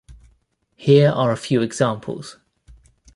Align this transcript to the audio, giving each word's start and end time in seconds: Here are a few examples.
Here 0.75 1.11
are 1.11 1.31
a 1.31 1.37
few 1.37 1.61
examples. 1.61 2.37